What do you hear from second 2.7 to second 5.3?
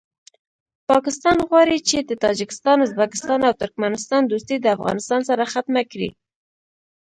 ازبکستان او ترکمستان دوستي د افغانستان